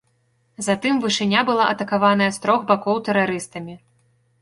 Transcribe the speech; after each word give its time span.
Затым 0.67 0.95
вышыня 1.03 1.43
была 1.51 1.65
атакаваная 1.75 2.31
з 2.39 2.45
трох 2.47 2.67
бакоў 2.75 2.95
тэрарыстамі. 3.11 3.83